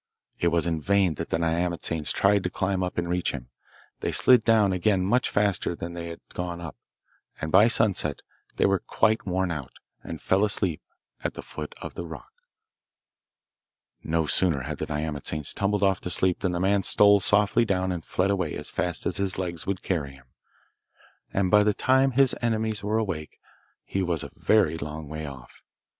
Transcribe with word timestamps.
It 0.39 0.47
was 0.47 0.65
in 0.65 0.81
vain 0.81 1.13
that 1.21 1.29
the 1.29 1.37
nyamatsanes 1.37 2.11
tried 2.11 2.43
to 2.43 2.49
climb 2.49 2.81
up 2.81 2.97
and 2.97 3.07
reach 3.07 3.33
him; 3.33 3.49
they 3.99 4.11
slid 4.11 4.43
down 4.43 4.73
again 4.73 5.05
much 5.05 5.29
faster 5.29 5.75
than 5.75 5.93
they 5.93 6.07
had 6.07 6.21
gone 6.33 6.59
up; 6.59 6.75
and 7.39 7.51
by 7.51 7.67
sunset 7.67 8.23
they 8.55 8.65
were 8.65 8.79
quite 8.79 9.27
worn 9.27 9.51
out, 9.51 9.73
and 10.03 10.19
fell 10.19 10.43
asleep 10.43 10.81
at 11.23 11.35
the 11.35 11.43
foot 11.43 11.75
of 11.83 11.93
the 11.93 12.07
rock. 12.07 12.31
No 14.03 14.25
sooner 14.25 14.63
had 14.63 14.79
the 14.79 14.87
nyamatsanes 14.87 15.53
tumbled 15.53 15.83
off 15.83 16.01
to 16.01 16.09
sleep 16.09 16.39
than 16.39 16.51
the 16.51 16.59
man 16.59 16.81
stole 16.81 17.19
softly 17.19 17.63
down 17.63 17.91
and 17.91 18.03
fled 18.03 18.31
away 18.31 18.55
as 18.55 18.71
fast 18.71 19.05
as 19.05 19.17
his 19.17 19.37
legs 19.37 19.67
would 19.67 19.83
carry 19.83 20.13
him, 20.13 20.25
and 21.31 21.51
by 21.51 21.61
the 21.63 21.75
time 21.75 22.13
his 22.13 22.35
enemies 22.41 22.83
were 22.83 22.97
awake 22.97 23.37
he 23.83 24.01
was 24.01 24.23
a 24.23 24.31
very 24.33 24.79
long 24.79 25.07
way 25.07 25.27
off. 25.27 25.61